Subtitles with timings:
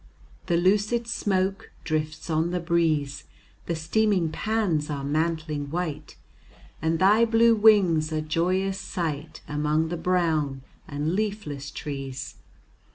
[0.47, 3.25] The lucid smoke drifts on the breeze,
[3.67, 6.15] The steaming pans are mantling white,
[6.81, 12.37] And thy blue wing's a joyous sight, Among the brown and leafless trees.